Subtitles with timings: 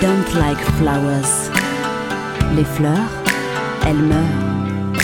[0.00, 1.50] don't like flowers.
[2.54, 3.12] Les fleurs,
[3.84, 4.94] elles meurent.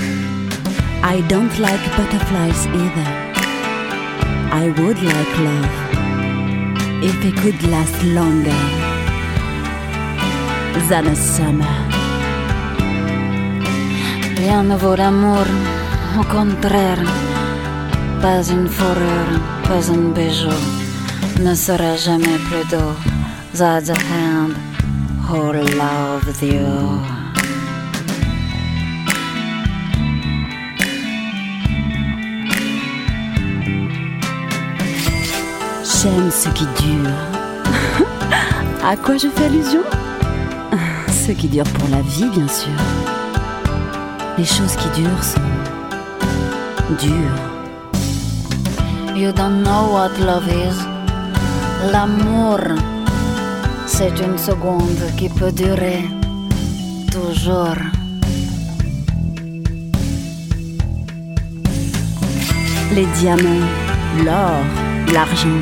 [1.02, 3.08] I don't like butterflies either.
[4.52, 5.74] I would like love
[7.02, 8.62] if it could last longer
[10.88, 11.76] than a summer.
[14.36, 15.46] Rien ne vaut l'amour,
[16.18, 17.04] au contraire.
[18.20, 20.82] Pas une fourrure, pas un bijou
[21.40, 23.21] ne sera jamais plus doux.
[23.54, 24.54] That's a hand
[25.26, 26.66] who loves you.
[35.84, 37.10] J'aime ce qui dure.
[38.84, 39.82] à quoi je fais allusion?
[41.08, 42.72] Ce qui dure pour la vie, bien sûr.
[44.38, 45.40] Les choses qui durent sont
[46.98, 47.52] dures.
[49.14, 50.78] You don't know what love is.
[51.92, 52.58] L'amour,
[53.92, 56.02] c'est une seconde qui peut durer
[57.10, 57.76] toujours.
[62.94, 63.68] Les diamants,
[64.24, 64.60] l'or,
[65.12, 65.60] l'argent.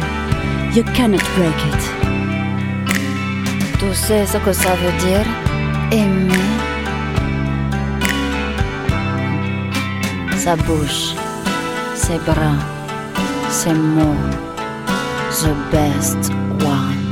[0.75, 1.83] You cannot break it.
[3.81, 5.27] Tu sais ce que ça veut dire
[5.91, 6.51] aimer?
[10.37, 11.15] Sa bouche,
[11.95, 12.61] ses bras,
[13.51, 14.23] ses mots,
[15.43, 17.10] the best ones.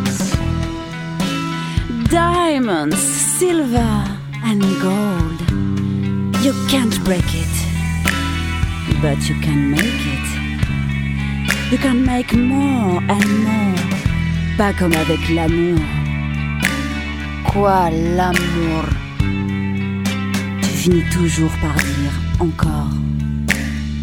[2.10, 4.04] Diamonds, silver,
[4.42, 5.40] and gold.
[6.42, 7.54] You can't break it,
[9.02, 10.28] but you can make it.
[11.70, 13.76] You can make more and more.
[14.56, 15.78] Pas comme avec l'amour.
[17.44, 18.84] Quoi l'amour?
[20.62, 22.94] Tu finis toujours par dire encore,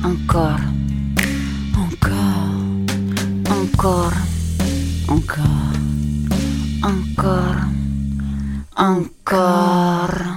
[0.04, 0.60] Encore,
[1.76, 2.54] encore,
[3.50, 4.14] encore,
[5.10, 5.76] encore.
[6.86, 7.75] encore,
[8.76, 10.35] encore.